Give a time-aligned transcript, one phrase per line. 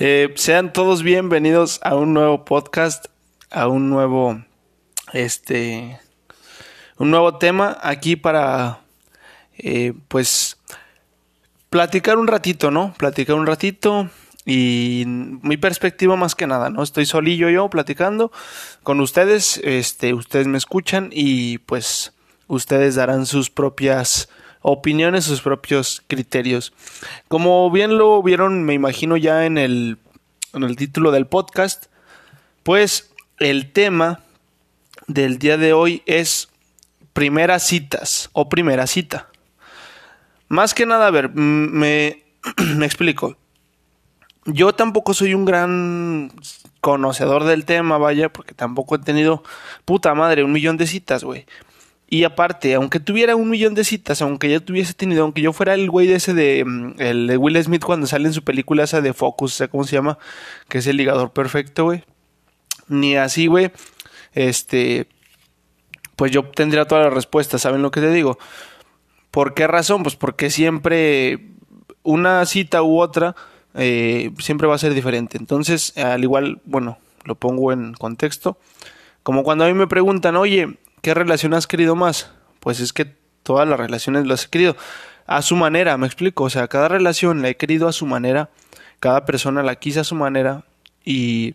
[0.00, 3.06] Eh, sean todos bienvenidos a un nuevo podcast,
[3.50, 4.44] a un nuevo,
[5.12, 5.98] este,
[6.98, 8.78] un nuevo tema aquí para,
[9.56, 10.56] eh, pues,
[11.68, 12.94] platicar un ratito, ¿no?
[12.96, 14.08] Platicar un ratito
[14.44, 16.84] y mi perspectiva más que nada, ¿no?
[16.84, 18.30] Estoy solillo yo platicando
[18.84, 22.12] con ustedes, este, ustedes me escuchan y pues
[22.46, 24.28] ustedes darán sus propias
[24.70, 26.72] opiniones, sus propios criterios.
[27.28, 29.98] Como bien lo vieron, me imagino ya en el,
[30.52, 31.86] en el título del podcast,
[32.64, 34.20] pues el tema
[35.06, 36.50] del día de hoy es
[37.14, 39.28] primeras citas o primera cita.
[40.48, 42.24] Más que nada, a ver, me,
[42.76, 43.38] me explico.
[44.44, 46.30] Yo tampoco soy un gran
[46.80, 49.42] conocedor del tema, vaya, porque tampoco he tenido,
[49.84, 51.46] puta madre, un millón de citas, güey.
[52.10, 55.74] Y aparte, aunque tuviera un millón de citas, aunque ya tuviese tenido, aunque yo fuera
[55.74, 58.84] el güey de ese de, mm, el de Will Smith cuando sale en su película
[58.84, 60.18] esa de Focus, sea, ¿cómo se llama?
[60.68, 62.04] Que es el ligador perfecto, güey.
[62.88, 63.72] Ni así, güey.
[64.32, 65.06] Este,
[66.16, 68.38] pues yo tendría todas las respuestas, ¿saben lo que te digo?
[69.30, 70.02] ¿Por qué razón?
[70.02, 71.50] Pues porque siempre
[72.02, 73.36] una cita u otra
[73.74, 75.36] eh, siempre va a ser diferente.
[75.36, 78.58] Entonces, al igual, bueno, lo pongo en contexto.
[79.22, 82.32] Como cuando a mí me preguntan, oye, ¿Qué relación has querido más?
[82.60, 84.76] Pues es que todas las relaciones las he querido
[85.26, 86.44] a su manera, me explico.
[86.44, 88.50] O sea, cada relación la he querido a su manera,
[89.00, 90.64] cada persona la quise a su manera
[91.04, 91.54] y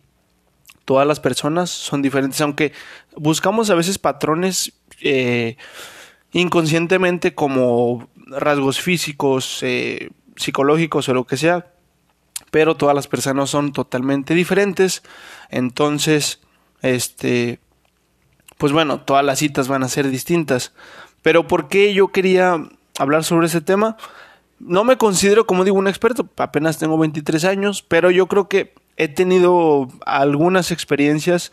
[0.86, 2.74] todas las personas son diferentes, aunque
[3.16, 5.58] buscamos a veces patrones eh,
[6.32, 11.68] inconscientemente como rasgos físicos, eh, psicológicos o lo que sea,
[12.52, 15.04] pero todas las personas son totalmente diferentes,
[15.50, 16.42] entonces,
[16.82, 17.60] este,
[18.64, 20.72] pues bueno, todas las citas van a ser distintas.
[21.22, 22.64] Pero ¿por qué yo quería
[22.98, 23.98] hablar sobre ese tema?
[24.58, 28.74] No me considero, como digo, un experto, apenas tengo 23 años, pero yo creo que
[28.96, 31.52] he tenido algunas experiencias,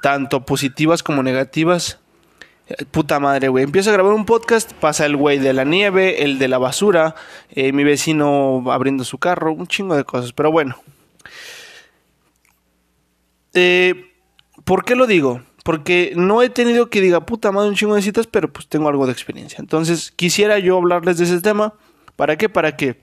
[0.00, 1.98] tanto positivas como negativas.
[2.68, 3.64] Eh, puta madre, güey.
[3.64, 7.16] Empiezo a grabar un podcast, pasa el güey de la nieve, el de la basura,
[7.50, 10.32] eh, mi vecino abriendo su carro, un chingo de cosas.
[10.32, 10.76] Pero bueno.
[13.52, 14.10] Eh,
[14.64, 15.42] ¿Por qué lo digo?
[15.66, 18.88] Porque no he tenido que diga puta madre un chingo de citas, pero pues tengo
[18.88, 19.56] algo de experiencia.
[19.58, 21.74] Entonces, quisiera yo hablarles de ese tema.
[22.14, 22.48] ¿Para qué?
[22.48, 23.00] Para que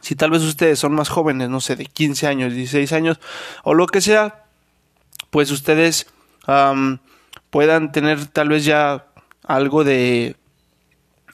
[0.00, 3.18] si tal vez ustedes son más jóvenes, no sé, de 15 años, 16 años
[3.64, 4.44] o lo que sea,
[5.30, 6.06] pues ustedes
[7.50, 9.06] puedan tener tal vez ya
[9.42, 10.36] algo de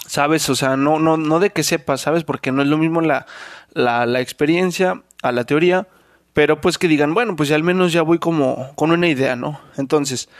[0.06, 3.02] sabes, o sea, no no no de que sepas, sabes, porque no es lo mismo
[3.02, 3.26] la
[3.74, 5.88] la, la experiencia a la teoría,
[6.32, 9.36] pero pues que digan, bueno, pues ya al menos ya voy como con una idea,
[9.36, 9.60] ¿no?
[9.76, 10.30] Entonces,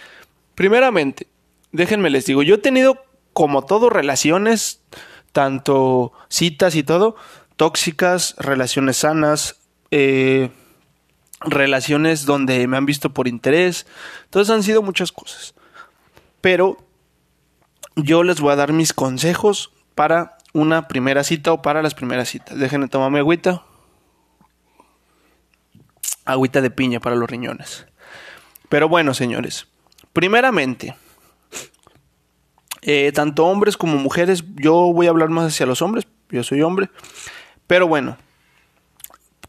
[0.54, 1.26] primeramente,
[1.72, 4.82] déjenme les digo, yo he tenido como todo relaciones,
[5.32, 7.16] tanto citas y todo,
[7.56, 9.60] tóxicas, relaciones sanas,
[9.90, 10.50] eh,
[11.40, 13.86] relaciones donde me han visto por interés,
[14.24, 15.54] entonces han sido muchas cosas.
[16.40, 16.78] Pero
[17.96, 22.28] yo les voy a dar mis consejos para una primera cita o para las primeras
[22.28, 22.58] citas.
[22.58, 23.64] Déjenme tomarme agüita
[26.24, 27.86] agüita de piña para los riñones.
[28.68, 29.68] Pero bueno, señores,
[30.14, 30.96] primeramente,
[32.80, 36.62] eh, tanto hombres como mujeres, yo voy a hablar más hacia los hombres, yo soy
[36.62, 36.88] hombre,
[37.66, 38.16] pero bueno,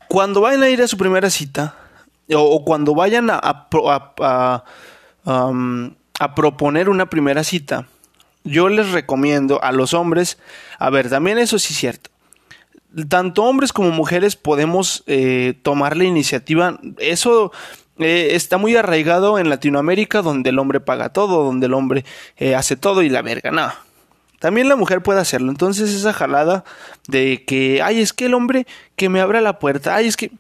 [0.10, 1.78] cuando vayan a ir a su primera cita,
[2.34, 3.40] o, cuando vayan a,
[5.24, 7.88] a, proponer una primera cita,
[8.44, 10.40] yo les recomiendo a los hombres,
[10.80, 12.10] a ver, también eso sí es cierto,
[13.10, 16.80] tanto hombres como mujeres podemos eh, tomar la iniciativa.
[16.98, 17.52] Eso
[18.00, 22.06] eh, está muy arraigado en Latinoamérica, donde el hombre paga todo, donde el hombre
[22.38, 23.72] eh, hace todo y la verga, no.
[24.40, 25.50] También la mujer puede hacerlo.
[25.50, 26.66] Entonces esa jalada
[27.08, 30.32] de que, ay, es que el hombre que me abra la puerta, ay, es que,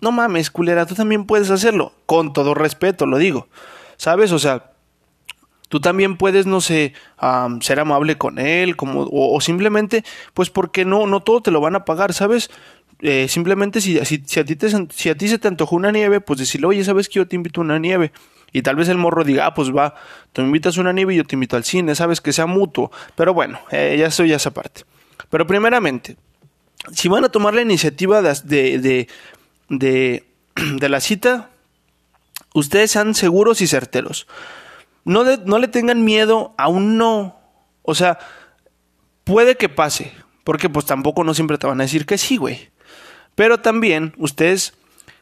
[0.00, 1.92] no mames, culera, tú también puedes hacerlo.
[2.06, 3.48] Con todo respeto, lo digo.
[3.96, 4.32] ¿Sabes?
[4.32, 4.72] O sea,
[5.68, 6.94] Tú también puedes, no sé,
[7.60, 11.74] ser amable con él, como, o, simplemente, pues porque no, no todo te lo van
[11.74, 12.50] a pagar, ¿sabes?
[13.00, 16.20] Eh, simplemente si, si, a ti te, si a ti se te antojó una nieve,
[16.20, 18.12] pues decirle, oye, ¿sabes que yo te invito a una nieve?
[18.52, 19.94] Y tal vez el morro diga, ah, pues va,
[20.32, 22.20] tú me invitas a una nieve y yo te invito al cine, ¿sabes?
[22.20, 22.90] Que sea mutuo.
[23.14, 24.82] Pero bueno, eh, ya soy ya esa parte.
[25.28, 26.16] Pero primeramente,
[26.92, 29.08] si van a tomar la iniciativa de, de,
[29.68, 30.24] de,
[30.78, 31.50] de la cita,
[32.54, 34.26] ustedes sean seguros y certeros
[35.06, 37.38] no, no le tengan miedo a un no.
[37.82, 38.18] O sea,
[39.24, 40.12] puede que pase,
[40.44, 42.70] porque pues tampoco no siempre te van a decir que sí, güey.
[43.36, 44.74] Pero también ustedes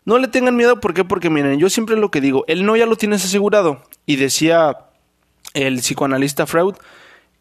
[0.06, 1.04] no le tengan miedo, ¿por qué?
[1.04, 3.82] Porque miren, yo siempre lo que digo, el no ya lo tienes asegurado.
[4.06, 4.78] Y decía
[5.52, 6.76] el psicoanalista Freud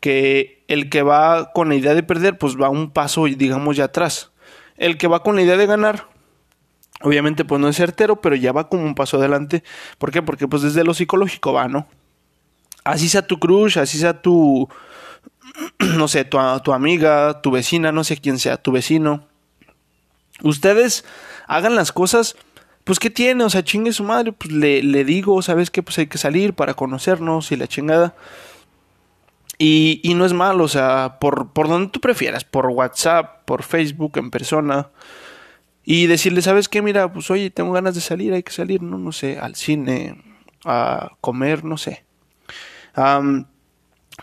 [0.01, 3.85] que el que va con la idea de perder, pues va un paso, digamos, ya
[3.85, 4.31] atrás.
[4.75, 6.09] El que va con la idea de ganar,
[7.03, 9.61] Obviamente, pues no es certero, pero ya va como un paso adelante.
[9.97, 10.21] ¿Por qué?
[10.21, 11.85] Porque pues desde lo psicológico va, ¿no?
[12.85, 14.69] Así sea tu crush, así sea tu,
[15.79, 19.27] no sé, tu, tu amiga, tu vecina, no sé quién sea, tu vecino.
[20.41, 21.05] Ustedes
[21.47, 22.35] hagan las cosas,
[22.83, 23.43] pues ¿qué tiene?
[23.43, 25.83] O sea, chingue su madre, pues le, le digo, ¿sabes qué?
[25.83, 28.15] Pues hay que salir para conocernos y la chingada.
[29.57, 33.63] Y, y no es malo, o sea, por, por donde tú prefieras, por WhatsApp, por
[33.63, 34.89] Facebook, en persona.
[35.85, 36.81] Y decirle, ¿sabes qué?
[36.81, 40.21] Mira, pues oye, tengo ganas de salir, hay que salir, no, no sé, al cine,
[40.65, 42.03] a comer, no sé.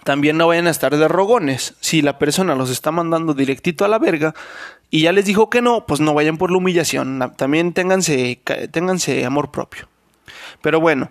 [0.05, 1.75] También no vayan a estar de rogones.
[1.81, 4.35] Si la persona los está mandando directito a la verga
[4.91, 7.33] y ya les dijo que no, pues no vayan por la humillación.
[7.37, 9.89] También ténganse, amor propio.
[10.63, 11.11] Pero bueno,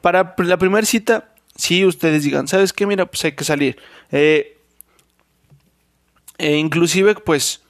[0.00, 2.86] para la primera cita, si ustedes digan, ¿sabes qué?
[2.86, 3.78] Mira, pues hay que salir.
[4.10, 4.58] Eh,
[6.38, 7.62] e inclusive, pues,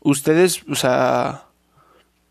[0.00, 1.44] ustedes, o sea,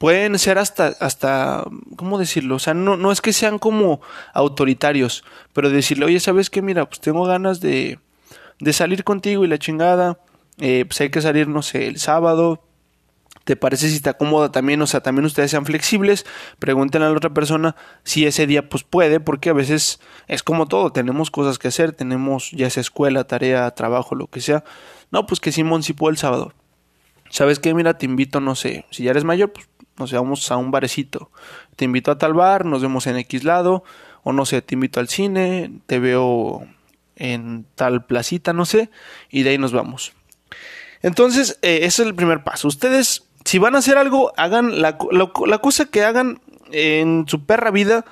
[0.03, 1.63] pueden ser hasta, hasta,
[1.95, 2.55] ¿cómo decirlo?
[2.55, 4.01] O sea, no, no es que sean como
[4.33, 5.23] autoritarios,
[5.53, 6.61] pero decirle, oye, ¿sabes qué?
[6.61, 7.99] Mira, pues tengo ganas de,
[8.59, 10.19] de salir contigo y la chingada,
[10.57, 12.61] eh, pues hay que salir, no sé, el sábado,
[13.45, 14.81] ¿Te parece si está cómoda también?
[14.81, 16.25] O sea, también ustedes sean flexibles,
[16.59, 20.67] pregunten a la otra persona si ese día pues puede, porque a veces es como
[20.67, 24.65] todo, tenemos cosas que hacer, tenemos ya sea escuela, tarea, trabajo, lo que sea.
[25.11, 26.53] No, pues que Simón sí puede el sábado.
[27.29, 27.73] ¿Sabes qué?
[27.73, 29.67] Mira, te invito, no sé, si ya eres mayor, pues
[29.97, 31.31] nos vamos a un barecito.
[31.75, 33.83] Te invito a tal bar, nos vemos en X lado,
[34.23, 36.65] o no sé, te invito al cine, te veo
[37.15, 38.89] en tal placita, no sé,
[39.29, 40.13] y de ahí nos vamos.
[41.01, 42.67] Entonces, eh, ese es el primer paso.
[42.67, 46.39] Ustedes, si van a hacer algo, hagan la, la cosa que hagan
[46.71, 48.05] en su perra vida,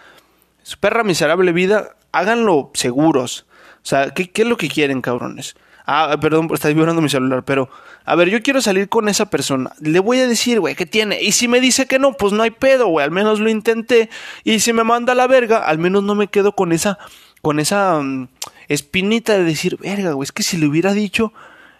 [0.64, 3.46] su perra miserable vida, háganlo seguros.
[3.78, 5.56] O sea, ¿qué, qué es lo que quieren, cabrones?
[5.86, 7.70] Ah, perdón, está vibrando mi celular, pero
[8.06, 9.74] a ver, yo quiero salir con esa persona.
[9.80, 11.22] Le voy a decir, güey, ¿qué tiene?
[11.22, 14.10] Y si me dice que no, pues no hay pedo, güey, al menos lo intenté.
[14.44, 16.98] Y si me manda a la verga, al menos no me quedo con esa
[17.42, 18.28] con esa mm,
[18.68, 21.34] espinita de decir, verga, güey, es que si le hubiera dicho,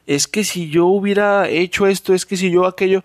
[0.08, 3.04] es que si yo hubiera hecho esto, es que si yo aquello.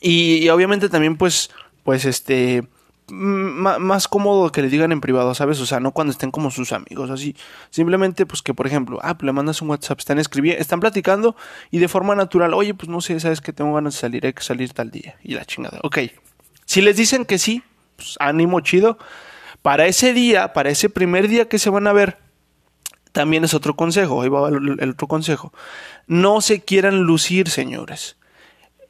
[0.00, 1.50] Y, y obviamente también pues
[1.84, 2.66] pues este
[3.08, 5.60] más cómodo que le digan en privado, ¿sabes?
[5.60, 7.36] O sea, no cuando estén como sus amigos, así.
[7.70, 11.36] Simplemente, pues que, por ejemplo, ah, pues le mandas un WhatsApp, están escribiendo, están platicando
[11.70, 14.32] y de forma natural, oye, pues no sé, sabes que tengo ganas de salir, hay
[14.32, 15.16] que salir tal día.
[15.22, 15.78] Y la chingada.
[15.82, 15.98] Ok.
[16.64, 17.62] Si les dicen que sí,
[17.96, 18.98] pues ánimo chido.
[19.62, 22.18] Para ese día, para ese primer día que se van a ver,
[23.12, 25.52] también es otro consejo, ahí va el, otro consejo.
[26.06, 28.16] No se quieran lucir, señores.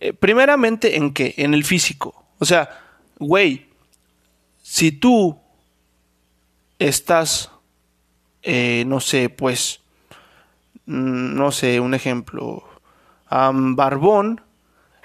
[0.01, 1.35] Eh, primeramente, ¿en qué?
[1.39, 2.27] En el físico.
[2.39, 2.69] O sea,
[3.19, 3.69] güey,
[4.69, 5.39] si tú
[6.81, 7.53] estás,
[8.43, 9.81] eh, no sé, pues,
[10.87, 12.65] mm, no sé, un ejemplo,
[13.31, 14.41] barbón,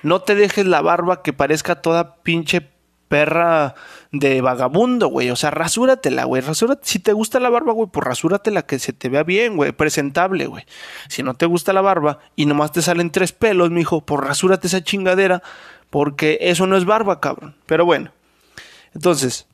[0.02, 2.70] no te dejes la barba que parezca toda pinche
[3.08, 3.76] perra
[4.12, 5.30] de vagabundo, güey.
[5.30, 6.42] O sea, rasúratela, güey.
[6.42, 6.82] Rasúrate.
[6.88, 9.74] Si te gusta la barba, güey, pues rasúratela que se te vea bien, güey.
[9.74, 10.66] Presentable, güey.
[11.08, 14.68] Si no te gusta la barba y nomás te salen tres pelos, mijo, pues rasúrate
[14.68, 15.44] esa chingadera.
[15.92, 17.56] Porque eso no es barba, cabrón.
[17.68, 18.12] Pero bueno.
[18.94, 19.48] Entonces,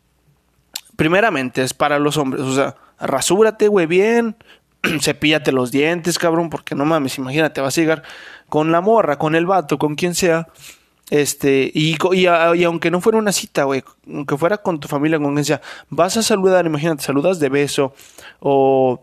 [0.98, 4.36] primeramente es para los hombres, o sea, rasúrate, güey, bien,
[5.02, 8.04] cepíllate los dientes, cabrón, porque no mames, imagínate, vas a llegar
[8.50, 10.50] con la morra, con el vato, con quien sea,
[11.10, 15.34] este, y, y, aunque no fuera una cita, güey, aunque fuera con tu familia, con
[15.36, 17.94] quien sea, vas a saludar, imagínate, saludas de beso,
[18.42, 19.02] o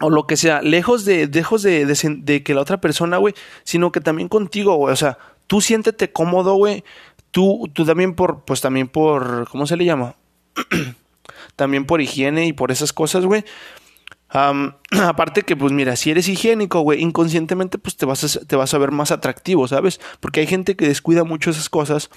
[0.00, 3.34] o lo que sea, lejos de, lejos de, de, de que la otra persona, güey,
[3.64, 6.84] sino que también contigo, güey, o sea, tú siéntete cómodo, güey,
[7.30, 10.14] tú, tú también por, pues también por, ¿cómo se le llama?
[11.56, 13.44] también por higiene y por esas cosas, güey.
[14.32, 18.72] aparte que, pues mira, si eres higiénico, güey, inconscientemente, pues te vas, a, te vas
[18.74, 20.00] a ver más atractivo, ¿sabes?
[20.20, 22.10] Porque hay gente que descuida mucho esas cosas.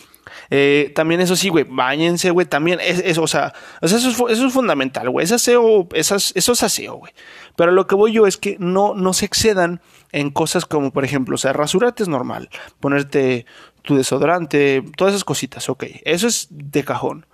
[0.52, 4.54] Eh, también eso sí, güey, bañense, güey, también es, o sea, eso, es, eso es
[4.54, 7.14] fundamental, güey, esas, eso es aseo, güey.
[7.56, 11.06] Pero lo que voy yo es que no, no se excedan en cosas como, por
[11.06, 13.48] ejemplo, o sea, rasurarte es normal, ponerte
[13.82, 17.26] tu desodorante, todas esas cositas, ok, eso es de cajón.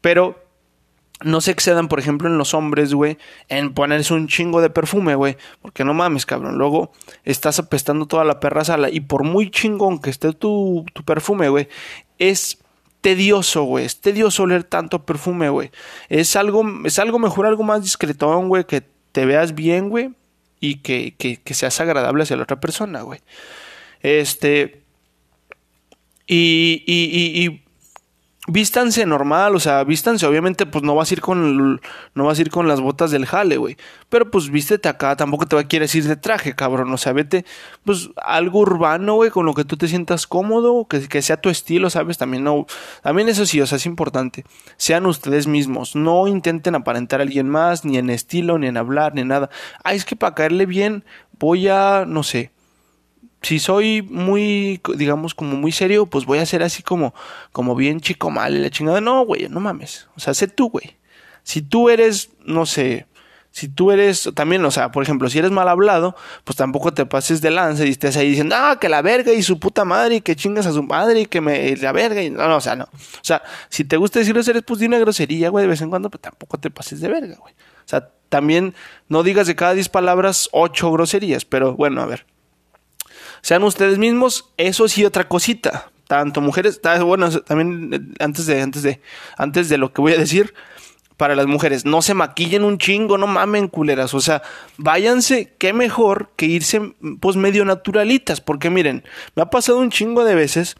[0.00, 0.49] Pero
[1.22, 5.14] no se excedan, por ejemplo, en los hombres, güey, en ponerse un chingo de perfume,
[5.14, 5.36] güey.
[5.60, 6.56] Porque no mames, cabrón.
[6.56, 6.92] Luego
[7.24, 8.90] estás apestando toda la perra sala.
[8.90, 11.68] Y por muy chingón que esté tu, tu perfume, güey,
[12.18, 12.58] es
[13.00, 13.84] tedioso, güey.
[13.84, 15.70] Es tedioso oler tanto perfume, güey.
[16.08, 18.64] Es algo, es algo mejor, algo más discretón, güey.
[18.64, 20.10] Que te veas bien, güey.
[20.58, 23.20] Y que, que, seas agradable hacia la otra persona, güey.
[24.00, 24.82] Este.
[26.26, 27.62] Y, y, y
[28.50, 31.80] vístanse normal, o sea, vístanse, obviamente, pues no vas a ir con
[32.14, 33.76] no vas a ir con las botas del jale, güey.
[34.08, 36.92] Pero pues vístete acá, tampoco te va a querer ir de traje, cabrón.
[36.92, 37.44] O sea, vete,
[37.84, 41.48] pues, algo urbano, güey, con lo que tú te sientas cómodo, que, que sea tu
[41.48, 42.18] estilo, ¿sabes?
[42.18, 42.66] También no.
[43.02, 44.44] También eso sí, o sea, es importante.
[44.76, 45.96] Sean ustedes mismos.
[45.96, 49.50] No intenten aparentar a alguien más, ni en estilo, ni en hablar, ni nada.
[49.84, 51.04] Ah, es que para caerle bien,
[51.38, 52.50] voy a, no sé
[53.42, 57.14] si soy muy, digamos, como muy serio, pues voy a ser así como,
[57.52, 59.00] como bien chico mal y la chingada.
[59.00, 60.08] No, güey, no mames.
[60.16, 60.96] O sea, sé tú, güey.
[61.42, 63.06] Si tú eres, no sé,
[63.52, 67.04] si tú eres también, o sea, por ejemplo, si eres mal hablado, pues tampoco te
[67.04, 70.16] pases de lanza y estés ahí diciendo, ah, que la verga y su puta madre
[70.16, 72.60] y que chingas a su madre y que me la verga y no, no, o
[72.60, 72.84] sea, no.
[72.84, 75.90] O sea, si te gusta decir eres pues di una grosería, güey, de vez en
[75.90, 77.54] cuando, pues tampoco te pases de verga, güey.
[77.54, 78.74] O sea, también
[79.08, 82.26] no digas de cada diez palabras ocho groserías, pero bueno, a ver.
[83.42, 85.90] Sean ustedes mismos, eso sí otra cosita.
[86.06, 89.00] Tanto mujeres, bueno, también eh, antes de, antes de,
[89.36, 90.54] antes de lo que voy a decir,
[91.20, 94.40] para las mujeres, no se maquillen un chingo, no mamen culeras, o sea,
[94.78, 99.04] váyanse, qué mejor que irse pues medio naturalitas, porque miren,
[99.34, 100.76] me ha pasado un chingo de veces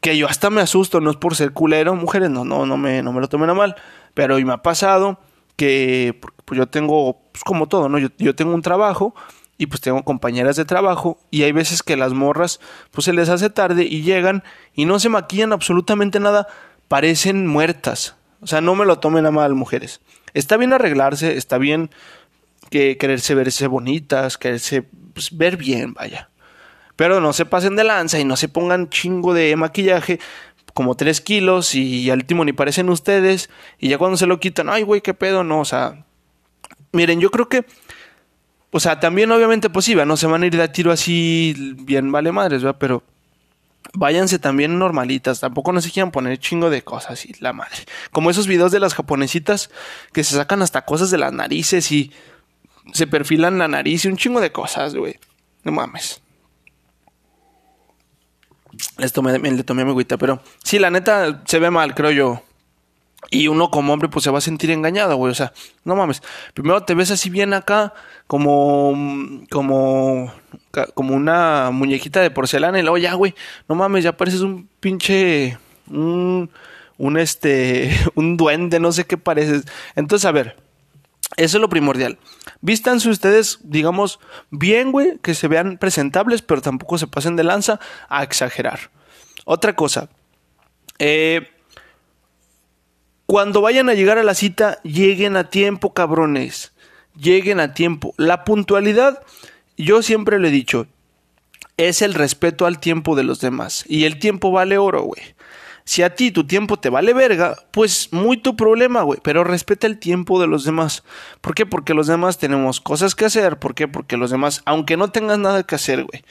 [0.00, 3.02] que yo hasta me asusto, no es por ser culero, mujeres, no, no, no me,
[3.02, 3.74] no me lo tomen a mal,
[4.14, 5.18] pero hoy me ha pasado
[5.56, 7.98] que pues yo tengo, pues como todo, ¿no?
[7.98, 9.14] Yo, yo tengo un trabajo
[9.56, 13.28] y pues tengo compañeras de trabajo y hay veces que las morras pues se les
[13.28, 14.42] hace tarde y llegan
[14.74, 16.48] y no se maquillan absolutamente nada,
[16.88, 18.16] parecen muertas.
[18.40, 20.00] O sea, no me lo tomen a mal, mujeres.
[20.34, 21.90] Está bien arreglarse, está bien
[22.70, 26.30] que quererse verse bonitas, quererse pues, ver bien, vaya.
[26.96, 30.20] Pero no se pasen de lanza y no se pongan chingo de maquillaje,
[30.74, 33.48] como tres kilos y al último ni parecen ustedes.
[33.78, 36.04] Y ya cuando se lo quitan, ay, güey, qué pedo, no, o sea.
[36.92, 37.64] Miren, yo creo que
[38.76, 42.32] o sea, también obviamente pues no se van a ir de tiro así bien vale
[42.32, 42.76] madres, ¿verdad?
[42.80, 43.04] Pero
[43.92, 47.76] váyanse también normalitas, tampoco no se quieran poner chingo de cosas y la madre.
[48.10, 49.70] Como esos videos de las japonesitas
[50.12, 52.12] que se sacan hasta cosas de las narices y
[52.92, 55.20] se perfilan la nariz y un chingo de cosas, güey.
[55.62, 56.20] No mames.
[58.98, 62.42] Les tomé, le tomé mi agüita, pero sí, la neta se ve mal, creo yo.
[63.30, 65.32] Y uno como hombre pues se va a sentir engañado, güey.
[65.32, 65.52] O sea,
[65.84, 66.22] no mames.
[66.52, 67.94] Primero te ves así bien acá,
[68.26, 68.94] como,
[69.50, 70.32] como,
[70.94, 73.34] como una muñequita de porcelana y luego ya, güey,
[73.68, 76.50] no mames, ya pareces un pinche, un,
[76.98, 79.64] un este, un duende, no sé qué pareces.
[79.96, 80.56] Entonces, a ver,
[81.36, 82.18] eso es lo primordial.
[82.60, 87.80] Vístanse ustedes, digamos, bien, güey, que se vean presentables, pero tampoco se pasen de lanza
[88.08, 88.90] a exagerar.
[89.44, 90.08] Otra cosa,
[90.98, 91.53] eh,
[93.26, 96.72] cuando vayan a llegar a la cita, lleguen a tiempo, cabrones.
[97.16, 98.14] Lleguen a tiempo.
[98.16, 99.22] La puntualidad,
[99.76, 100.86] yo siempre le he dicho,
[101.76, 103.84] es el respeto al tiempo de los demás.
[103.88, 105.22] Y el tiempo vale oro, güey.
[105.86, 109.20] Si a ti tu tiempo te vale verga, pues muy tu problema, güey.
[109.22, 111.02] Pero respeta el tiempo de los demás.
[111.40, 111.66] ¿Por qué?
[111.66, 113.58] Porque los demás tenemos cosas que hacer.
[113.58, 113.86] ¿Por qué?
[113.86, 116.24] Porque los demás, aunque no tengas nada que hacer, güey,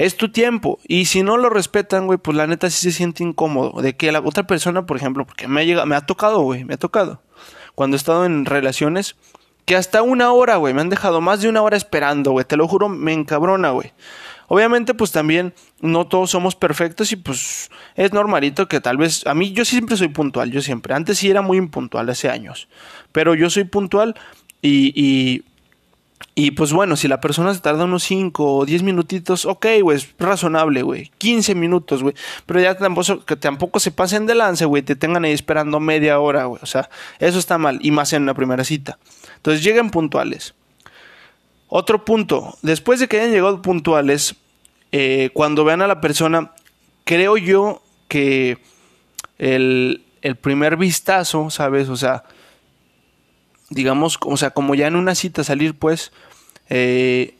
[0.00, 0.78] es tu tiempo.
[0.88, 3.82] Y si no lo respetan, güey, pues la neta sí se siente incómodo.
[3.82, 6.64] De que la otra persona, por ejemplo, porque me ha llegado, me ha tocado, güey,
[6.64, 7.20] me ha tocado.
[7.74, 9.16] Cuando he estado en relaciones,
[9.66, 12.46] que hasta una hora, güey, me han dejado más de una hora esperando, güey.
[12.46, 13.92] Te lo juro, me encabrona, güey.
[14.48, 15.52] Obviamente, pues también
[15.82, 19.98] no todos somos perfectos y pues es normalito que tal vez a mí yo siempre
[19.98, 20.94] soy puntual, yo siempre.
[20.94, 22.68] Antes sí era muy impuntual hace años,
[23.12, 24.16] pero yo soy puntual
[24.62, 25.44] y, y
[26.34, 29.96] y pues bueno, si la persona se tarda unos 5 o 10 minutitos, ok, güey,
[29.96, 31.10] es razonable, güey.
[31.18, 32.14] 15 minutos, güey.
[32.46, 36.20] Pero ya tampoco, que tampoco se pasen de lance, güey, te tengan ahí esperando media
[36.20, 36.60] hora, güey.
[36.62, 37.78] O sea, eso está mal.
[37.82, 38.98] Y más en una primera cita.
[39.36, 40.54] Entonces lleguen puntuales.
[41.68, 44.34] Otro punto, después de que hayan llegado puntuales,
[44.92, 46.52] eh, cuando vean a la persona,
[47.04, 48.58] creo yo que
[49.38, 51.88] el, el primer vistazo, ¿sabes?
[51.88, 52.24] O sea,
[53.70, 56.12] digamos, o sea, como ya en una cita salir, pues,
[56.68, 57.34] eh,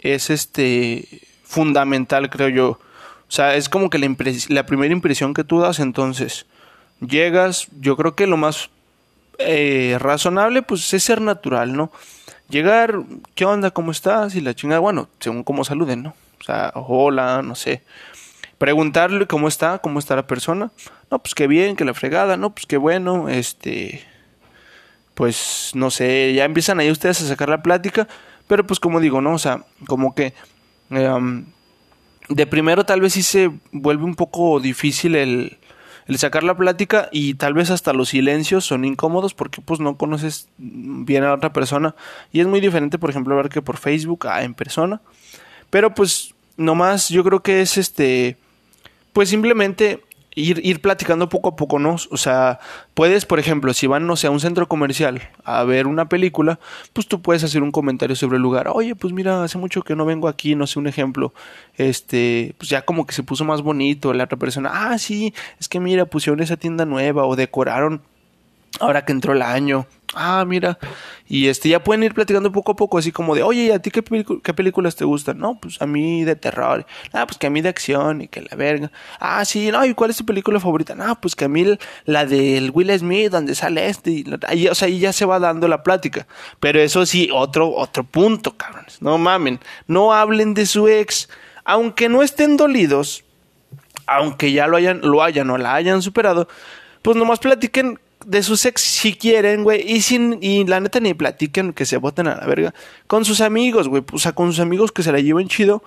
[0.00, 1.08] es este
[1.42, 2.68] fundamental, creo yo.
[2.70, 4.14] O sea, es como que la,
[4.48, 6.46] la, primera impresión que tú das, entonces,
[7.00, 8.70] llegas, yo creo que lo más
[9.38, 11.90] eh, razonable, pues, es ser natural, ¿no?
[12.48, 13.00] Llegar,
[13.34, 13.70] ¿qué onda?
[13.70, 14.34] ¿Cómo estás?
[14.34, 16.14] Y la chingada, bueno, según cómo saluden, ¿no?
[16.40, 17.82] O sea, hola, no sé.
[18.58, 20.70] Preguntarle cómo está, cómo está la persona.
[21.10, 24.04] No, pues qué bien, que la fregada, no, pues qué bueno, este,
[25.20, 28.08] pues no sé, ya empiezan ahí ustedes a sacar la plática,
[28.46, 29.34] pero pues como digo, ¿no?
[29.34, 30.32] O sea, como que
[30.88, 31.44] em,
[32.30, 35.58] de primero tal vez sí se vuelve un poco difícil el,
[36.06, 39.98] el sacar la plática y tal vez hasta los silencios son incómodos porque pues no
[39.98, 41.94] conoces bien a la otra persona
[42.32, 45.02] y es muy diferente por ejemplo ver que por Facebook a en persona
[45.68, 48.38] pero pues nomás yo creo que es este
[49.12, 50.02] pues simplemente
[50.34, 51.96] ir, ir platicando poco a poco, ¿no?
[52.10, 52.60] O sea,
[52.94, 56.58] puedes, por ejemplo, si van, no sé, a un centro comercial a ver una película,
[56.92, 58.68] pues tú puedes hacer un comentario sobre el lugar.
[58.72, 61.32] Oye, pues mira, hace mucho que no vengo aquí, no sé, un ejemplo.
[61.76, 64.12] Este, pues ya como que se puso más bonito.
[64.12, 68.02] La otra persona, ah, sí, es que mira, pusieron esa tienda nueva o decoraron
[68.78, 70.78] ahora que entró el año ah, mira,
[71.28, 73.78] y este ya pueden ir platicando poco a poco, así como de, oye, ¿y a
[73.80, 74.02] ti qué,
[74.42, 75.38] qué, películas te gustan?
[75.38, 78.42] No, pues a mí de terror, ah, pues que a mí de acción y que
[78.42, 80.94] la verga, ah, sí, no, ¿y cuál es tu película favorita?
[80.94, 81.64] No, pues que a mí
[82.04, 85.68] la del Will Smith, donde sale este, y, o sea, ahí ya se va dando
[85.68, 86.26] la plática,
[86.58, 91.28] pero eso sí, otro, otro punto, cabrones, no mamen, no hablen de su ex,
[91.64, 93.24] aunque no estén dolidos,
[94.06, 96.48] aunque ya lo hayan, lo hayan o la hayan superado,
[97.02, 101.14] pues nomás platiquen de sus ex si quieren, güey, y sin y la neta ni
[101.14, 102.74] platiquen que se voten a la verga
[103.06, 105.82] con sus amigos, güey, o sea, con sus amigos que se la lleven chido.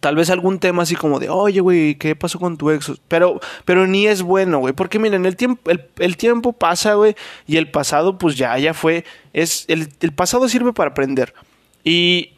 [0.00, 2.90] Tal vez algún tema así como de, oye, güey, ¿qué pasó con tu ex?
[3.06, 4.72] Pero, pero ni es bueno, güey.
[4.72, 7.14] Porque miren, el tiempo, el, tiempo pasa, güey.
[7.46, 9.04] Y el pasado, pues ya, ya fue.
[9.34, 11.34] Es, el, el pasado sirve para aprender.
[11.84, 12.32] Y,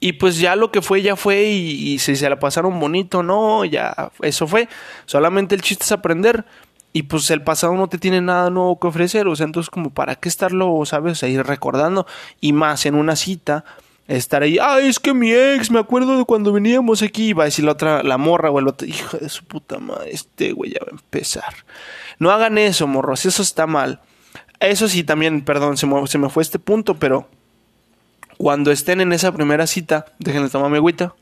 [0.00, 1.44] y pues ya lo que fue, ya fue.
[1.44, 4.68] Y, y si se la pasaron bonito, no, ya, eso fue.
[5.06, 6.44] Solamente el chiste es aprender
[6.96, 9.90] y pues el pasado no te tiene nada nuevo que ofrecer, o sea, entonces como
[9.90, 12.06] para qué estarlo, sabes, ahí recordando
[12.40, 13.64] y más en una cita
[14.06, 17.46] estar ahí, ay, es que mi ex, me acuerdo de cuando veníamos aquí, va a
[17.46, 20.70] decir la otra, la morra o el otro, hijo de su puta madre, este güey
[20.70, 21.52] ya va a empezar.
[22.20, 24.00] No hagan eso, morros, eso está mal.
[24.60, 27.28] Eso sí, también, perdón, se me, se me fue este punto, pero
[28.38, 31.12] cuando estén en esa primera cita, déjenle tomar mi agüita.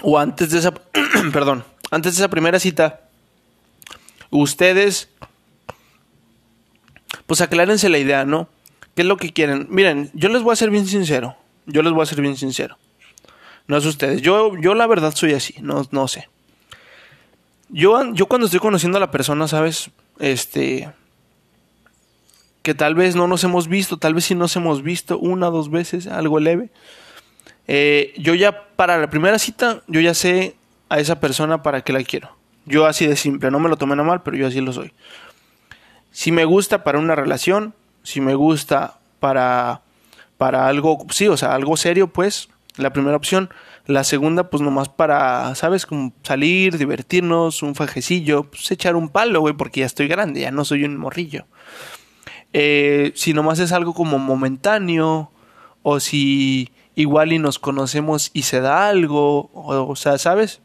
[0.00, 0.72] O antes de esa,
[1.34, 3.00] perdón, antes de esa primera cita,
[4.30, 5.08] ustedes,
[7.26, 8.48] pues aclárense la idea, ¿no?
[8.94, 9.66] ¿Qué es lo que quieren?
[9.70, 11.36] Miren, yo les voy a ser bien sincero.
[11.66, 12.76] Yo les voy a ser bien sincero.
[13.66, 14.22] No es ustedes.
[14.22, 15.54] Yo, yo la verdad soy así.
[15.60, 16.28] No, no sé.
[17.68, 19.90] Yo, yo cuando estoy conociendo a la persona, ¿sabes?
[20.18, 20.90] Este.
[22.62, 25.50] Que tal vez no nos hemos visto, tal vez sí nos hemos visto una o
[25.50, 26.70] dos veces, algo leve.
[27.68, 30.56] Eh, yo ya, para la primera cita, yo ya sé
[30.90, 32.36] a esa persona para qué la quiero.
[32.66, 34.92] Yo así de simple, no me lo tomen a mal, pero yo así lo soy.
[36.10, 39.80] Si me gusta para una relación, si me gusta para,
[40.36, 43.50] para algo, sí, o sea, algo serio, pues, la primera opción.
[43.86, 45.86] La segunda, pues nomás para, ¿sabes?
[45.86, 50.50] Como salir, divertirnos, un fajecillo, pues echar un palo, güey, porque ya estoy grande, ya
[50.50, 51.46] no soy un morrillo.
[52.52, 55.30] Eh, si nomás es algo como momentáneo,
[55.82, 60.60] o si igual y nos conocemos y se da algo, o, o sea, ¿sabes?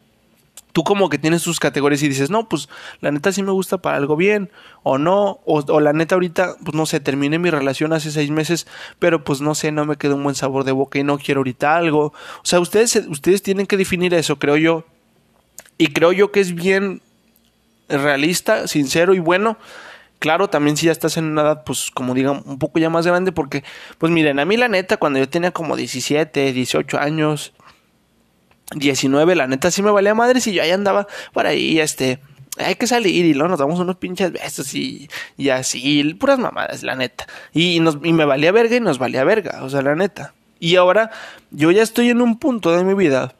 [0.75, 2.67] Tú como que tienes tus categorías y dices, no, pues
[2.99, 4.51] la neta sí me gusta para algo bien,
[4.83, 8.67] o no, o, la neta ahorita, pues no sé, terminé mi relación hace seis meses,
[8.99, 11.39] pero pues no sé, no me quedó un buen sabor de boca y no quiero
[11.39, 12.07] ahorita algo.
[12.07, 14.83] O sea, ustedes, ustedes tienen que definir eso, creo yo.
[15.77, 17.01] Y creo yo que es bien
[17.87, 19.57] realista, sincero y bueno.
[20.19, 23.07] Claro, también si ya estás en una edad, pues como digan, un poco ya más
[23.07, 23.63] grande, porque,
[23.97, 27.53] pues miren, a mí la neta, cuando yo tenía como 17, 18 años,
[28.73, 32.19] 19, la neta sí me valía madre si yo ahí andaba por ahí, este,
[32.57, 36.83] hay que salir y luego nos damos unos pinches besos y, y así, puras mamadas,
[36.83, 37.27] la neta.
[37.53, 40.33] Y, nos, y me valía verga y nos valía verga, o sea, la neta.
[40.59, 41.11] Y ahora
[41.51, 43.35] yo ya estoy en un punto de mi vida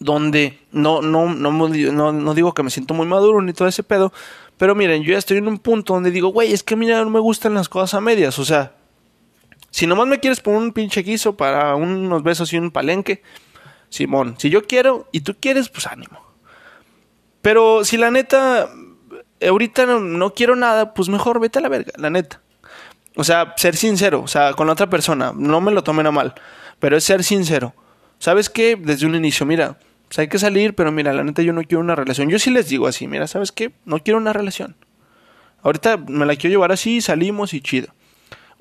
[0.00, 3.82] donde no, no, no, no, no digo que me siento muy maduro ni todo ese
[3.82, 4.12] pedo,
[4.56, 7.10] pero miren, yo ya estoy en un punto donde digo, güey, es que mira, no
[7.10, 8.74] me gustan las cosas a medias, o sea,
[9.70, 13.22] si nomás me quieres poner un pinche guiso para unos besos y un palenque,
[13.92, 16.18] Simón, si yo quiero y tú quieres, pues ánimo.
[17.42, 18.70] Pero si la neta,
[19.46, 22.40] ahorita no, quiero nada, pues mejor vete a la verga, la neta.
[23.16, 26.10] O sea, ser sincero, o sea, con la otra persona, no me lo tomen a
[26.10, 26.34] mal,
[26.78, 27.74] pero es ser sincero.
[28.18, 28.76] ¿Sabes qué?
[28.76, 29.78] Desde un inicio, mira,
[30.08, 32.30] pues hay que salir, pero mira, la neta yo no quiero una relación.
[32.30, 33.72] Yo sí les digo así, mira, ¿sabes qué?
[33.84, 34.74] No quiero una relación.
[35.62, 37.92] Ahorita me la quiero llevar así, salimos y chido.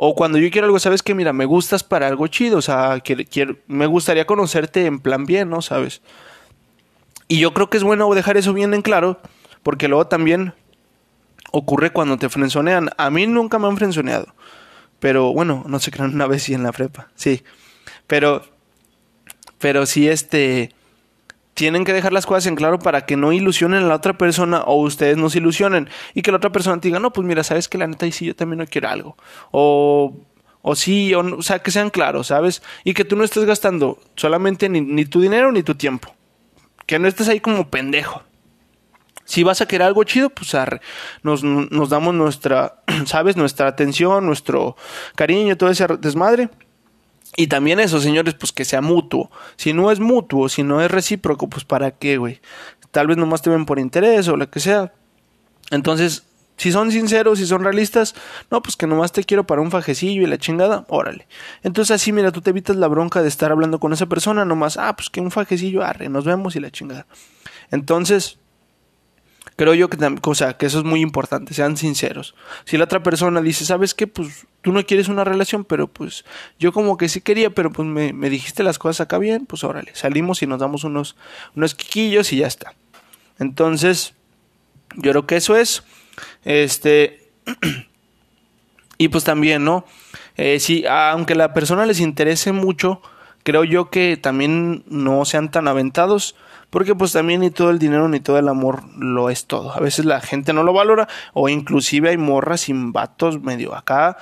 [0.04, 3.00] O cuando yo quiero algo, sabes que, mira, me gustas para algo chido, o sea,
[3.02, 5.62] quiero, me gustaría conocerte en plan bien, ¿no?
[5.62, 6.02] ¿Sabes?
[7.28, 9.20] Y yo creo que es bueno dejar eso bien en claro,
[9.62, 10.56] porque luego también
[11.52, 12.90] ocurre cuando te frenzonean.
[12.98, 14.34] A mí nunca me han frenzoneado,
[15.00, 17.44] pero bueno, no se crean una vez y en la prepa, sí.
[18.08, 18.42] Pero,
[19.60, 20.74] pero sí, este,
[21.62, 24.62] tienen que dejar las cosas en claro para que no ilusionen a la otra persona
[24.62, 27.70] o ustedes no se ilusionen y que la otra persona diga, no, pues mira, sabes
[27.70, 29.16] que la neta y sí, yo también no quiero algo.
[29.52, 30.12] O,
[30.64, 32.64] o sí, o, sea, que sean claros, ¿sabes?
[32.84, 36.16] Y que tú no estés gastando solamente ni, ni tu dinero ni tu tiempo.
[36.88, 38.24] Que no estés ahí como pendejo.
[39.26, 40.56] Si vas a querer algo chido, pues.
[41.22, 43.38] Nos, nos damos nuestra, ¿sabes?
[43.38, 44.76] Nuestra atención, nuestro
[45.14, 46.50] cariño, todo ese desmadre.
[47.38, 49.32] Y también eso, señores, pues que sea mutuo.
[49.56, 52.42] Si no es mutuo, si no es recíproco, pues para qué, güey.
[52.92, 54.94] Tal vez nomás te ven por interés o lo que sea.
[55.70, 56.26] Entonces,
[56.58, 58.14] si son sinceros, si son realistas,
[58.52, 61.28] no, pues que nomás te quiero para un fajecillo y la chingada, órale.
[61.64, 64.78] Entonces así, mira, tú te evitas la bronca de estar hablando con esa persona, nomás,
[64.78, 67.08] ah, pues que un fajecillo, arre, nos vemos y la chingada.
[67.72, 68.38] Entonces,
[69.62, 72.34] creo yo que, o sea, que eso es muy importante, sean sinceros.
[72.66, 74.08] Si la otra persona dice, ¿sabes qué?
[74.08, 76.26] Pues tú no quieres una relación, pero pues
[76.58, 79.64] yo como que sí quería, pero pues me, me dijiste las cosas acá bien, pues
[79.64, 81.16] órale, salimos y nos damos unos,
[81.56, 82.74] unos quiquillos y ya está.
[83.38, 84.16] Entonces,
[84.96, 85.84] yo creo que eso es.
[86.44, 87.30] Este.
[88.98, 89.86] y pues también, ¿no?
[90.38, 93.00] Eh, sí, aunque la persona les interese mucho,
[93.44, 96.36] creo yo que también no sean tan aventados.
[96.72, 99.72] Porque pues también ni todo el dinero ni todo el amor lo es todo.
[99.72, 101.08] A veces la gente no lo valora.
[101.34, 104.18] O inclusive hay morras sin vatos medio acá.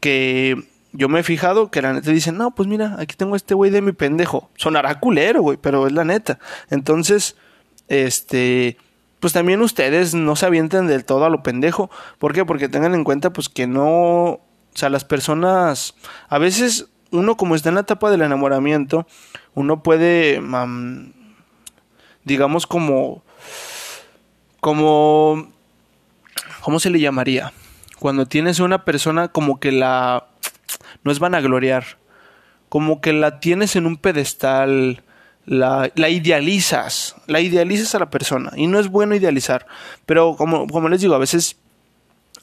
[0.00, 0.56] Que
[0.92, 3.70] yo me he fijado que la neta dicen, no, pues mira, aquí tengo este güey
[3.70, 4.50] de mi pendejo.
[4.56, 6.40] Sonará culero, güey, pero es la neta.
[6.70, 7.36] Entonces,
[7.86, 8.76] este
[9.20, 11.90] pues también ustedes no se avienten del todo a lo pendejo.
[12.18, 12.44] ¿Por qué?
[12.44, 14.40] Porque tengan en cuenta pues que no, o
[14.74, 15.94] sea, las personas,
[16.28, 19.06] a veces uno como está en la etapa del enamoramiento,
[19.54, 20.40] uno puede,
[22.24, 23.22] digamos como,
[24.60, 25.50] como,
[26.60, 27.52] ¿cómo se le llamaría?
[27.98, 30.26] Cuando tienes una persona como que la,
[31.04, 31.98] no es vanagloriar,
[32.68, 35.02] como que la tienes en un pedestal,
[35.44, 39.66] la, la, idealizas, la idealizas a la persona y no es bueno idealizar,
[40.06, 41.56] pero como, como les digo, a veces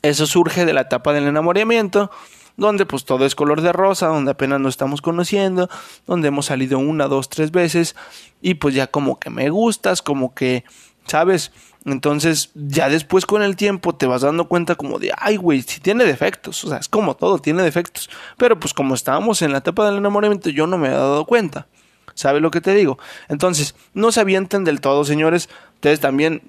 [0.02, 2.12] eso surge de la etapa del enamoramiento,
[2.58, 5.70] donde pues todo es color de rosa, donde apenas nos estamos conociendo,
[6.06, 7.96] donde hemos salido una, dos, tres veces
[8.42, 10.66] y pues ya como que me gustas, como que,
[11.06, 11.52] ¿sabes?
[11.86, 15.80] Entonces ya después con el tiempo te vas dando cuenta como de, ay güey, si
[15.80, 19.60] tiene defectos, o sea, es como todo, tiene defectos, pero pues como estábamos en la
[19.60, 21.68] etapa del enamoramiento yo no me había dado cuenta.
[22.14, 22.98] ¿Sabe lo que te digo?
[23.30, 25.50] Entonces, no se avienten del todo, señores.
[25.76, 26.42] Ustedes también,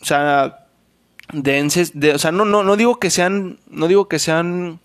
[0.00, 0.68] o sea,
[1.32, 4.78] dense, de, o sea, no, no, no digo que sean, no digo que sean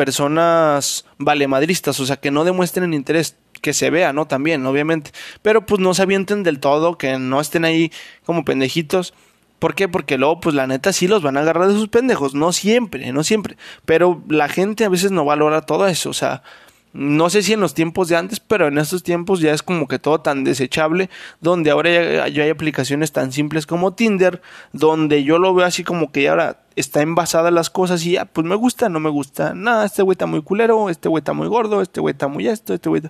[0.00, 4.26] personas valemadristas, o sea, que no demuestren interés, que se vea, ¿no?
[4.26, 5.10] También, obviamente.
[5.42, 7.92] Pero pues no se avienten del todo, que no estén ahí
[8.24, 9.12] como pendejitos.
[9.58, 9.88] ¿Por qué?
[9.88, 12.32] Porque luego, pues la neta sí los van a agarrar de sus pendejos.
[12.32, 13.58] No siempre, no siempre.
[13.84, 16.08] Pero la gente a veces no valora todo eso.
[16.08, 16.42] O sea,
[16.92, 19.86] no sé si en los tiempos de antes, pero en estos tiempos ya es como
[19.86, 21.08] que todo tan desechable,
[21.40, 26.10] donde ahora ya, hay aplicaciones tan simples como Tinder, donde yo lo veo así como
[26.10, 29.54] que ya ahora está envasada las cosas y ya, pues me gusta, no me gusta,
[29.54, 32.48] nada, este güey está muy culero, este güey está muy gordo, este güey está muy
[32.48, 33.02] esto, este güey...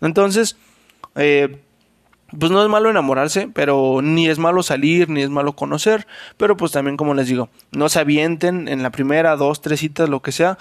[0.00, 0.56] Entonces,
[1.14, 1.60] eh,
[2.38, 6.56] pues no es malo enamorarse, pero ni es malo salir, ni es malo conocer, pero
[6.56, 10.20] pues también como les digo, no se avienten en la primera, dos, tres citas, lo
[10.20, 10.58] que sea,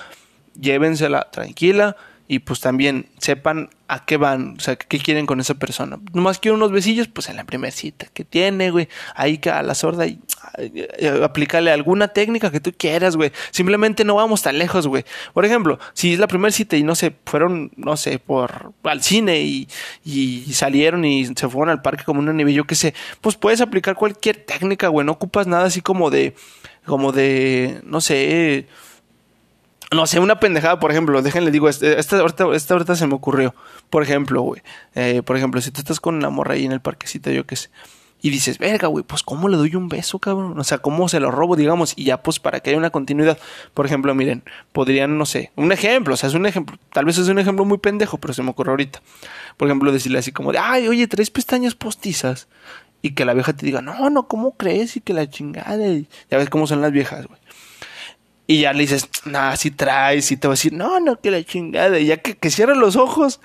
[0.60, 1.95] llévensela tranquila,
[2.32, 6.00] y pues también sepan a qué van, o sea, qué quieren con esa persona.
[6.13, 9.74] Nomás quiero unos besillos, pues en la primera cita que tiene, güey, ahí a la
[9.74, 10.20] sorda y
[11.24, 13.32] aplicarle alguna técnica que tú quieras, güey.
[13.50, 15.06] Simplemente no vamos tan lejos, güey.
[15.34, 19.02] Por ejemplo, si es la primera cita y no sé, fueron, no sé, por al
[19.02, 19.68] cine y,
[20.06, 23.60] y salieron y se fueron al parque como una nieve, yo qué sé, pues puedes
[23.60, 25.04] aplicar cualquier técnica, güey.
[25.04, 26.36] No ocupas nada así como de,
[26.86, 28.68] como de, no sé,
[29.91, 33.15] no sé, una pendejada, por ejemplo, déjenle digo, este, esta, ahorita, esta ahorita se me
[33.15, 33.56] ocurrió.
[33.89, 34.62] Por ejemplo, güey,
[34.95, 37.56] eh, por ejemplo, si tú estás con una morra ahí en el parquecito, yo qué
[37.56, 37.69] sé,
[38.21, 40.60] y dices, verga, güey, pues cómo le doy un beso, cabrón.
[40.60, 43.38] O sea, cómo se lo robo, digamos, y ya pues para que haya una continuidad.
[43.73, 47.17] Por ejemplo, miren, podrían, no sé, un ejemplo, o sea, es un ejemplo, tal vez
[47.17, 49.02] es un ejemplo muy pendejo, pero se me ocurre ahorita.
[49.56, 52.47] Por ejemplo, decirle así como de, ay, oye, traes pestañas postizas.
[53.02, 54.97] Y que la vieja te diga, no, no, ¿cómo crees?
[54.97, 55.88] Y que la chingada.
[55.88, 57.39] Y ya ves cómo son las viejas, güey.
[58.49, 61.29] Y ya le dices, nah, si traes, y te va a decir, no, no, que
[61.29, 61.99] la chingada.
[61.99, 63.41] Y ya que, que cierre los ojos,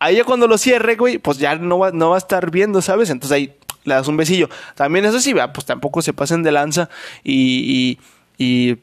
[0.00, 2.82] ahí ya cuando lo cierre, güey, pues ya no va, no va a estar viendo,
[2.82, 3.10] ¿sabes?
[3.10, 4.48] Entonces ahí le das un besillo.
[4.74, 6.90] También eso sí, pues tampoco se pasen de lanza
[7.22, 7.96] y,
[8.38, 8.78] y,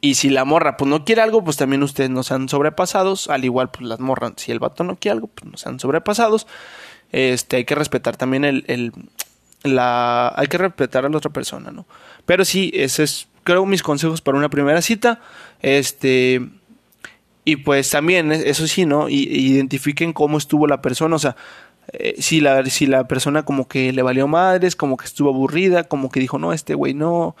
[0.00, 3.28] y, si la morra pues no quiere algo, pues también ustedes no sean sobrepasados.
[3.28, 6.46] Al igual, pues las morras, si el vato no quiere algo, pues no sean sobrepasados.
[7.12, 8.92] Este, hay que respetar también el, el
[9.62, 11.84] la, hay que respetar a la otra persona, ¿no?
[12.24, 15.20] Pero sí, ese es creo mis consejos para una primera cita.
[15.60, 16.40] Este.
[17.44, 19.08] Y pues también, eso sí, ¿no?
[19.08, 21.16] Y, identifiquen cómo estuvo la persona.
[21.16, 21.36] O sea,
[21.92, 25.84] eh, si, la, si la persona como que le valió madres, como que estuvo aburrida,
[25.84, 27.36] como que dijo, no, este güey no.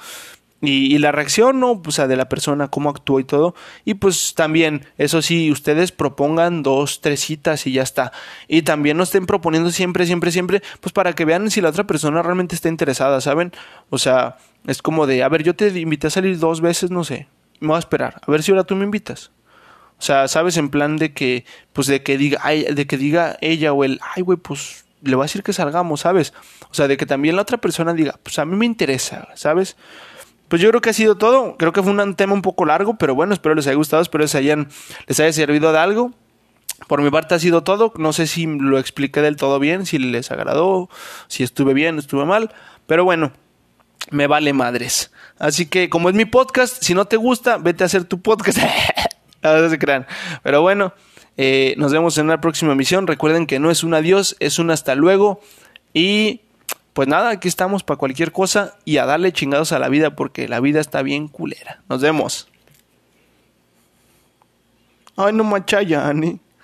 [0.62, 1.80] Y, la reacción, ¿no?
[1.84, 3.54] O sea, de la persona, cómo actuó y todo.
[3.86, 8.12] Y pues también, eso sí, ustedes propongan dos, tres citas y ya está.
[8.46, 11.84] Y también no estén proponiendo siempre, siempre, siempre, pues para que vean si la otra
[11.84, 13.52] persona realmente está interesada, ¿saben?
[13.88, 17.04] O sea, es como de, a ver, yo te invité a salir dos veces, no
[17.04, 17.26] sé,
[17.60, 19.30] me voy a esperar, a ver si ahora tú me invitas.
[19.98, 23.72] O sea, sabes, en plan de que, pues de que diga, de que diga ella
[23.72, 26.32] o él, ay, güey, pues le voy a decir que salgamos, ¿sabes?
[26.70, 29.76] O sea, de que también la otra persona diga, pues a mí me interesa, ¿sabes?
[30.50, 31.56] Pues yo creo que ha sido todo.
[31.56, 34.22] Creo que fue un tema un poco largo, pero bueno, espero les haya gustado, espero
[34.22, 34.68] les, hayan,
[35.06, 36.10] les haya servido de algo.
[36.88, 37.92] Por mi parte ha sido todo.
[37.98, 40.90] No sé si lo expliqué del todo bien, si les agradó,
[41.28, 42.52] si estuve bien, estuve mal.
[42.88, 43.30] Pero bueno,
[44.10, 45.12] me vale madres.
[45.38, 48.58] Así que como es mi podcast, si no te gusta, vete a hacer tu podcast.
[49.44, 50.04] no se crean.
[50.42, 50.94] Pero bueno,
[51.36, 53.06] eh, nos vemos en una próxima emisión.
[53.06, 55.40] Recuerden que no es un adiós, es un hasta luego.
[55.94, 56.40] Y
[56.92, 60.48] pues nada, aquí estamos para cualquier cosa y a darle chingados a la vida porque
[60.48, 61.82] la vida está bien culera.
[61.88, 62.48] Nos vemos.
[65.16, 66.40] Ay, no machaya, Ani.